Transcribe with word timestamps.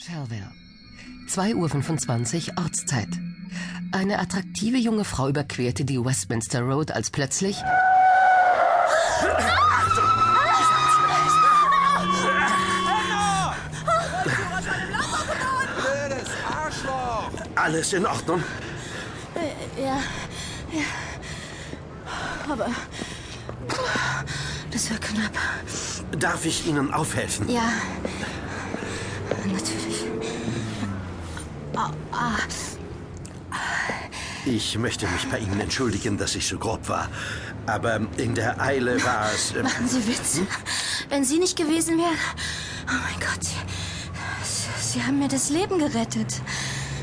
Shelville. 0.00 0.50
2.25 1.28 2.48
Uhr 2.48 2.64
Ortszeit. 2.64 3.08
Eine 3.92 4.18
attraktive 4.18 4.78
junge 4.78 5.04
Frau 5.04 5.28
überquerte 5.28 5.84
die 5.84 6.02
Westminster 6.02 6.62
Road, 6.62 6.90
als 6.90 7.10
plötzlich... 7.10 7.58
Alles 17.56 17.92
in 17.92 18.06
Ordnung? 18.06 18.42
Ja, 19.76 19.98
ja. 20.72 20.84
Aber 22.50 22.70
das 24.70 24.90
war 24.90 24.98
knapp. 24.98 25.32
Darf 26.18 26.46
ich 26.46 26.66
Ihnen 26.66 26.90
aufhelfen? 26.90 27.50
Ja, 27.50 27.70
natürlich. 29.52 30.06
Ich 34.46 34.76
möchte 34.78 35.06
mich 35.06 35.28
bei 35.28 35.38
Ihnen 35.38 35.60
entschuldigen, 35.60 36.16
dass 36.18 36.34
ich 36.34 36.46
so 36.48 36.58
grob 36.58 36.88
war. 36.88 37.08
Aber 37.66 38.00
in 38.16 38.34
der 38.34 38.60
Eile 38.60 39.02
war 39.04 39.30
es... 39.34 39.54
ähm, 39.54 39.62
Machen 39.62 39.88
Sie 39.88 40.06
Witze. 40.08 40.46
Wenn 41.08 41.24
Sie 41.24 41.38
nicht 41.38 41.56
gewesen 41.56 41.98
wären. 41.98 42.16
Oh 42.88 42.92
mein 42.92 43.20
Gott, 43.20 43.44
Sie, 43.44 43.54
Sie, 44.42 44.92
Sie 44.94 45.02
haben 45.02 45.18
mir 45.18 45.28
das 45.28 45.50
Leben 45.50 45.78
gerettet. 45.78 46.40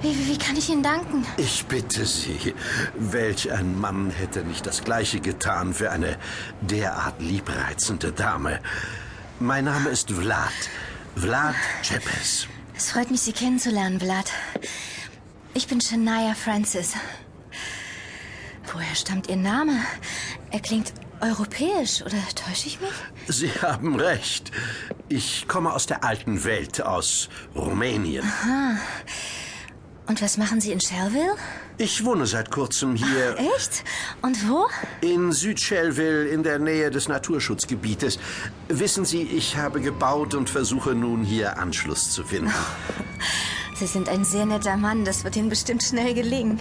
Wie, 0.00 0.08
wie, 0.16 0.28
wie 0.32 0.38
kann 0.38 0.56
ich 0.56 0.68
Ihnen 0.70 0.82
danken? 0.82 1.24
Ich 1.36 1.66
bitte 1.66 2.06
Sie, 2.06 2.54
welch 2.96 3.52
ein 3.52 3.78
Mann 3.78 4.10
hätte 4.10 4.40
nicht 4.44 4.64
das 4.66 4.82
Gleiche 4.82 5.20
getan 5.20 5.74
für 5.74 5.90
eine 5.90 6.16
derart 6.62 7.20
liebreizende 7.20 8.12
Dame. 8.12 8.60
Mein 9.38 9.64
Name 9.66 9.90
ist 9.90 10.10
Vlad. 10.10 10.52
Vlad 11.20 11.56
Cepes. 11.82 12.46
Es 12.76 12.92
freut 12.92 13.10
mich, 13.10 13.22
Sie 13.22 13.32
kennenzulernen, 13.32 13.98
Vlad. 13.98 14.30
Ich 15.52 15.66
bin 15.66 15.80
Shania 15.80 16.34
Francis. 16.34 16.92
Woher 18.72 18.94
stammt 18.94 19.28
Ihr 19.28 19.36
Name? 19.36 19.72
Er 20.52 20.60
klingt 20.60 20.92
europäisch, 21.20 22.02
oder 22.02 22.18
täusche 22.36 22.68
ich 22.68 22.80
mich? 22.80 22.90
Sie 23.26 23.50
haben 23.50 23.96
recht. 23.96 24.52
Ich 25.08 25.48
komme 25.48 25.72
aus 25.72 25.86
der 25.86 26.04
alten 26.04 26.44
Welt, 26.44 26.80
aus 26.82 27.28
Rumänien. 27.56 28.24
Und 30.08 30.22
was 30.22 30.38
machen 30.38 30.60
Sie 30.60 30.72
in 30.72 30.80
Shelville? 30.80 31.36
Ich 31.76 32.02
wohne 32.04 32.26
seit 32.26 32.50
kurzem 32.50 32.96
hier 32.96 33.36
Echt? 33.56 33.84
Und 34.22 34.48
wo? 34.48 34.66
in 35.02 35.32
Süd-Shelville 35.32 36.28
in 36.28 36.42
der 36.42 36.58
Nähe 36.58 36.90
des 36.90 37.08
Naturschutzgebietes. 37.08 38.18
Wissen 38.68 39.04
Sie, 39.04 39.22
ich 39.22 39.56
habe 39.58 39.80
gebaut 39.80 40.34
und 40.34 40.48
versuche 40.48 40.94
nun 40.94 41.24
hier 41.24 41.58
Anschluss 41.58 42.10
zu 42.10 42.24
finden. 42.24 42.52
Sie 43.74 43.86
sind 43.86 44.08
ein 44.08 44.24
sehr 44.24 44.46
netter 44.46 44.76
Mann. 44.78 45.04
Das 45.04 45.24
wird 45.24 45.36
Ihnen 45.36 45.50
bestimmt 45.50 45.82
schnell 45.82 46.14
gelingen. 46.14 46.58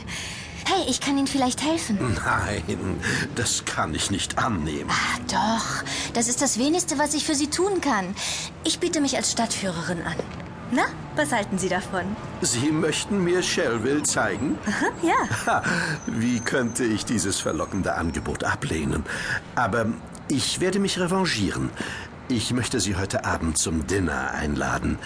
Hey, 0.66 0.86
ich 0.90 1.00
kann 1.00 1.18
Ihnen 1.18 1.28
vielleicht 1.28 1.64
helfen. 1.64 1.98
Nein, 2.26 3.00
das 3.36 3.64
kann 3.64 3.96
ich 3.96 4.12
nicht 4.12 4.38
annehmen. 4.38 4.90
Ah, 4.92 5.20
doch. 5.32 5.84
Das 6.14 6.28
ist 6.28 6.42
das 6.42 6.60
Wenigste, 6.60 7.00
was 7.00 7.14
ich 7.14 7.26
für 7.26 7.36
Sie 7.36 7.48
tun 7.48 7.80
kann. 7.80 8.14
Ich 8.66 8.80
biete 8.80 9.00
mich 9.00 9.16
als 9.16 9.32
Stadtführerin 9.32 10.02
an. 10.02 10.16
Na, 10.72 10.84
was 11.16 11.32
halten 11.32 11.58
Sie 11.58 11.70
davon? 11.70 12.04
Sie 12.42 12.72
möchten 12.72 13.24
mir 13.24 13.42
Shelville 13.42 14.04
zeigen? 14.04 14.58
Ja. 15.02 15.16
Ha, 15.46 15.64
wie 16.08 16.40
könnte 16.40 16.84
ich 16.84 17.06
dieses 17.06 17.40
verlockende 17.40 17.96
Angebot 17.96 18.44
ablehnen? 18.44 19.04
Aber 19.56 19.86
ich 20.28 20.60
werde 20.60 20.80
mich 20.80 21.00
revanchieren. 21.00 21.70
Ich 22.28 22.52
möchte 22.52 22.82
Sie 22.82 22.98
heute 22.98 23.24
Abend 23.24 23.58
zum 23.58 23.88
Dinner 23.88 24.32
einladen. 24.32 25.00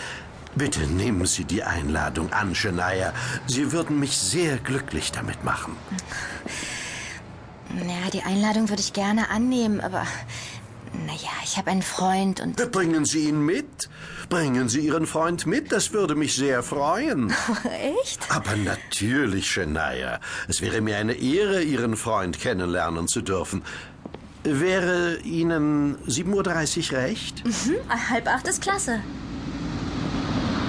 Bitte 0.55 0.81
nehmen 0.81 1.25
Sie 1.27 1.45
die 1.45 1.63
Einladung 1.63 2.33
an, 2.33 2.55
Shania. 2.55 3.13
Sie 3.45 3.71
würden 3.71 3.99
mich 3.99 4.17
sehr 4.17 4.57
glücklich 4.57 5.11
damit 5.11 5.43
machen. 5.43 5.75
Ja, 7.77 8.09
die 8.11 8.23
Einladung 8.23 8.67
würde 8.69 8.81
ich 8.81 8.91
gerne 8.91 9.29
annehmen, 9.29 9.79
aber 9.79 10.05
naja, 11.11 11.31
ich 11.43 11.57
habe 11.57 11.71
einen 11.71 11.81
Freund 11.81 12.39
und 12.39 12.71
Bringen 12.71 13.03
Sie 13.03 13.27
ihn 13.27 13.41
mit? 13.41 13.89
Bringen 14.29 14.69
Sie 14.69 14.79
Ihren 14.79 15.05
Freund 15.05 15.45
mit? 15.45 15.71
Das 15.71 15.91
würde 15.91 16.15
mich 16.15 16.35
sehr 16.35 16.63
freuen. 16.63 17.33
echt? 18.01 18.21
Aber 18.29 18.55
natürlich, 18.55 19.51
Shania. 19.51 20.21
Es 20.47 20.61
wäre 20.61 20.79
mir 20.79 20.97
eine 20.97 21.13
Ehre, 21.13 21.63
Ihren 21.63 21.97
Freund 21.97 22.39
kennenlernen 22.39 23.09
zu 23.09 23.21
dürfen. 23.21 23.61
Wäre 24.43 25.17
Ihnen 25.17 25.97
7.30 26.07 26.93
Uhr 26.93 26.97
recht? 26.97 27.43
Hm, 27.43 27.75
halb 28.09 28.27
acht 28.27 28.47
ist 28.47 28.61
klasse. 28.61 29.01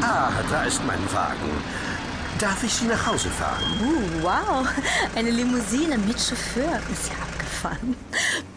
Ah, 0.00 0.32
da 0.50 0.64
ist 0.64 0.84
mein 0.84 1.00
Wagen. 1.12 1.50
Darf 2.40 2.64
ich 2.64 2.74
Sie 2.74 2.86
nach 2.86 3.06
Hause 3.06 3.28
fahren? 3.28 3.62
Uh, 3.80 4.22
wow, 4.22 4.66
eine 5.14 5.30
Limousine 5.30 5.96
mit 5.98 6.18
Chauffeur 6.18 6.80
ist 6.90 7.10
ja 7.10 7.14
abgefahren. 7.22 7.94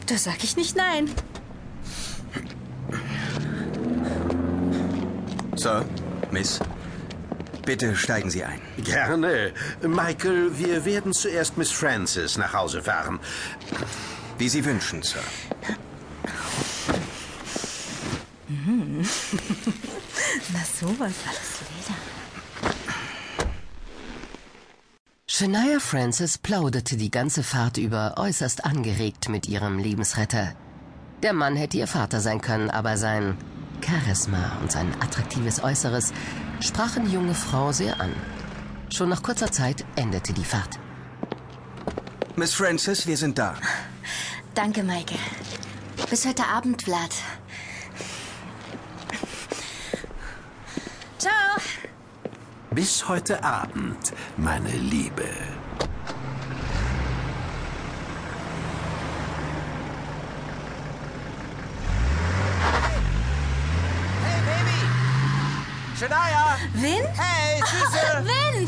Da 0.08 0.18
sag 0.18 0.44
ich 0.44 0.58
nicht 0.58 0.76
nein. 0.76 1.12
Sir, 5.66 5.84
Miss, 6.30 6.60
bitte 7.66 7.96
steigen 7.96 8.30
Sie 8.30 8.44
ein. 8.44 8.62
Gerne. 8.78 9.52
Michael, 9.82 10.60
wir 10.60 10.86
werden 10.86 11.12
zuerst 11.12 11.58
Miss 11.58 11.72
Francis 11.72 12.38
nach 12.38 12.54
Hause 12.54 12.84
fahren. 12.84 13.20
Wie 14.38 14.48
Sie 14.48 14.64
wünschen, 14.64 15.02
Sir. 15.02 15.24
Na 20.54 20.60
sowas, 20.80 21.14
alles 21.28 21.62
Leder. 21.72 21.98
Shania 25.26 25.80
Francis 25.80 26.38
plauderte 26.38 26.96
die 26.96 27.10
ganze 27.10 27.42
Fahrt 27.42 27.78
über 27.78 28.14
äußerst 28.18 28.66
angeregt 28.66 29.30
mit 29.30 29.48
ihrem 29.48 29.80
Lebensretter. 29.80 30.54
Der 31.24 31.34
Mann 31.34 31.56
hätte 31.56 31.78
ihr 31.78 31.88
Vater 31.88 32.22
sein 32.22 32.42
können, 32.42 32.70
aber 32.70 32.98
sein 32.98 33.36
Charisma 33.86 34.58
und 34.62 34.72
sein 34.72 34.92
attraktives 35.02 35.64
Äußeres 35.64 36.14
sprachen 36.60 37.06
die 37.06 37.14
junge 37.14 37.36
Frau 37.36 37.72
sehr 37.72 38.00
an. 38.00 38.12
Schon 38.90 39.10
nach 39.10 39.22
kurzer 39.22 39.52
Zeit 39.52 39.86
endete 39.96 40.34
die 40.34 40.44
Fahrt. 40.46 40.80
Miss 42.36 42.54
Francis, 42.54 43.08
wir 43.08 43.18
sind 43.18 43.38
da. 43.38 43.56
Danke, 44.54 44.84
Maike. 44.84 45.16
Bis 46.10 46.26
heute 46.26 46.46
Abend, 46.46 46.82
Vlad. 46.82 47.12
Ciao. 51.18 51.58
Bis 52.72 53.08
heute 53.08 53.44
Abend, 53.44 54.14
meine 54.38 54.70
Liebe. 54.70 55.24
Hey, 64.24 64.42
Baby! 64.46 64.80
Shania! 65.98 66.58
Vin? 66.74 67.06
Hey, 67.14 67.62
Süße! 67.62 68.26
Vin! 68.26 68.68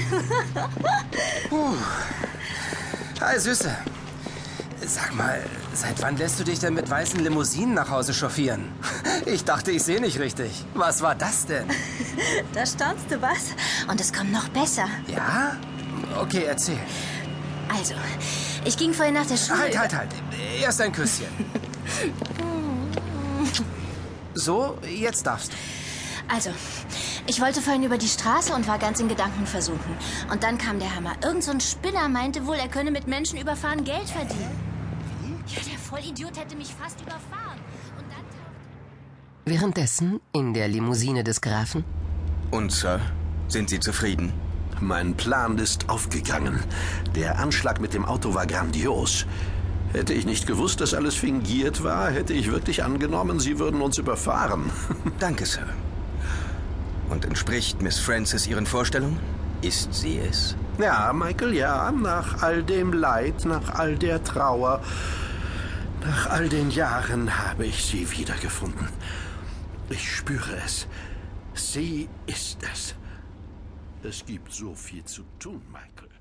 Hi, 3.19 3.37
Süße. 3.37 3.75
Sag 4.85 5.13
mal, 5.13 5.43
seit 5.73 6.01
wann 6.01 6.15
lässt 6.15 6.39
du 6.39 6.45
dich 6.45 6.59
denn 6.59 6.73
mit 6.73 6.89
weißen 6.89 7.19
Limousinen 7.19 7.73
nach 7.73 7.89
Hause 7.89 8.13
chauffieren? 8.13 8.71
Ich 9.25 9.43
dachte, 9.43 9.71
ich 9.71 9.83
sehe 9.83 9.99
nicht 9.99 10.19
richtig. 10.19 10.51
Was 10.73 11.01
war 11.01 11.15
das 11.15 11.45
denn? 11.45 11.65
Da 12.53 12.65
staunst 12.65 13.11
du 13.11 13.21
was. 13.21 13.55
Und 13.89 13.99
es 13.99 14.13
kommt 14.13 14.31
noch 14.31 14.47
besser. 14.49 14.87
Ja? 15.07 15.57
Okay, 16.21 16.45
erzähl. 16.47 16.79
Also, 17.67 17.95
ich 18.63 18.77
ging 18.77 18.93
vorhin 18.93 19.15
nach 19.15 19.25
der 19.25 19.35
Schule. 19.35 19.59
Halt, 19.59 19.77
halt, 19.77 19.95
halt. 19.95 20.11
Erst 20.61 20.79
ein 20.79 20.93
Küsschen. 20.93 21.27
So, 24.33 24.77
jetzt 24.87 25.25
darfst 25.27 25.51
du. 25.51 25.57
Also, 26.29 26.49
ich 27.25 27.39
wollte 27.41 27.61
vorhin 27.61 27.83
über 27.83 27.97
die 27.97 28.07
Straße 28.07 28.53
und 28.53 28.67
war 28.67 28.77
ganz 28.79 28.99
in 28.99 29.07
Gedanken 29.07 29.45
versunken. 29.45 29.95
Und 30.31 30.43
dann 30.43 30.57
kam 30.57 30.79
der 30.79 30.93
Hammer. 30.95 31.13
Irgend 31.23 31.43
so 31.43 31.51
ein 31.51 31.61
Spinner 31.61 32.09
meinte 32.09 32.45
wohl, 32.45 32.55
er 32.55 32.67
könne 32.67 32.91
mit 32.91 33.07
Menschen 33.07 33.39
überfahren 33.39 33.83
Geld 33.83 34.09
verdienen. 34.09 34.51
Ja, 35.47 35.61
der 35.71 35.79
Vollidiot 35.79 36.37
hätte 36.37 36.55
mich 36.57 36.73
fast 36.73 36.99
überfahren. 37.01 37.59
Und 37.97 38.05
dann 38.09 38.25
tauchte... 38.35 39.45
Währenddessen 39.45 40.19
in 40.33 40.53
der 40.53 40.67
Limousine 40.67 41.23
des 41.23 41.39
Grafen 41.39 41.85
Und, 42.51 42.71
Sir, 42.71 42.99
sind 43.47 43.69
Sie 43.69 43.79
zufrieden? 43.79 44.33
Mein 44.81 45.15
Plan 45.15 45.57
ist 45.57 45.89
aufgegangen. 45.89 46.59
Der 47.15 47.39
Anschlag 47.39 47.79
mit 47.79 47.93
dem 47.93 48.05
Auto 48.05 48.33
war 48.33 48.45
grandios. 48.45 49.25
Hätte 49.93 50.13
ich 50.13 50.25
nicht 50.25 50.45
gewusst, 50.45 50.81
dass 50.81 50.93
alles 50.93 51.15
fingiert 51.15 51.83
war, 51.83 52.11
hätte 52.11 52.33
ich 52.33 52.51
wirklich 52.51 52.83
angenommen, 52.83 53.39
Sie 53.39 53.57
würden 53.57 53.81
uns 53.81 53.97
überfahren. 53.97 54.69
Danke, 55.19 55.45
Sir. 55.45 55.65
Und 57.09 57.25
entspricht 57.25 57.81
Miss 57.81 57.99
Francis 57.99 58.47
Ihren 58.47 58.65
Vorstellungen? 58.65 59.19
Ist 59.61 59.93
sie 59.93 60.19
es? 60.19 60.55
Ja, 60.77 61.11
Michael, 61.13 61.55
ja, 61.55 61.91
nach 61.91 62.43
all 62.43 62.63
dem 62.63 62.93
Leid, 62.93 63.45
nach 63.45 63.75
all 63.75 63.97
der 63.97 64.23
Trauer, 64.23 64.81
nach 66.05 66.29
all 66.29 66.47
den 66.49 66.69
Jahren 66.69 67.37
habe 67.47 67.65
ich 67.65 67.83
sie 67.83 68.09
wiedergefunden. 68.11 68.87
Ich 69.89 70.15
spüre 70.15 70.55
es. 70.65 70.87
Sie 71.53 72.07
ist 72.27 72.59
es. 72.73 72.93
Es 74.03 74.25
gibt 74.25 74.53
so 74.53 74.75
viel 74.75 75.03
zu 75.05 75.23
tun, 75.39 75.61
Michael. 75.71 76.16